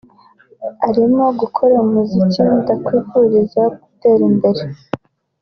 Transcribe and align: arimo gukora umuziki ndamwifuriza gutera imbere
arimo 0.87 1.23
gukora 1.39 1.75
umuziki 1.85 2.41
ndamwifuriza 2.57 3.61
gutera 3.75 4.21
imbere 4.31 4.63